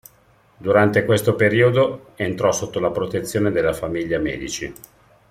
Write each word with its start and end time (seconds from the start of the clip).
Durante 0.59 1.05
questo 1.05 1.35
periodo 1.35 2.13
entrò 2.15 2.51
sotto 2.51 2.79
la 2.79 2.89
protezione 2.89 3.51
della 3.51 3.71
famiglia 3.71 4.17
Medici. 4.17 4.73